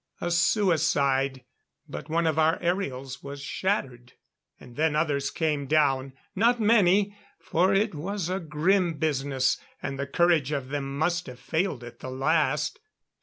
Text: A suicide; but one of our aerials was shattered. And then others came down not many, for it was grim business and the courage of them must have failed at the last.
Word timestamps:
A 0.19 0.31
suicide; 0.31 1.43
but 1.87 2.09
one 2.09 2.25
of 2.25 2.39
our 2.39 2.57
aerials 2.59 3.21
was 3.21 3.39
shattered. 3.39 4.13
And 4.59 4.75
then 4.75 4.95
others 4.95 5.29
came 5.29 5.67
down 5.67 6.13
not 6.35 6.59
many, 6.59 7.15
for 7.39 7.71
it 7.75 7.93
was 7.93 8.27
grim 8.49 8.95
business 8.95 9.59
and 9.79 9.99
the 9.99 10.07
courage 10.07 10.51
of 10.51 10.69
them 10.69 10.97
must 10.97 11.27
have 11.27 11.39
failed 11.39 11.83
at 11.83 11.99
the 11.99 12.09
last. 12.09 12.79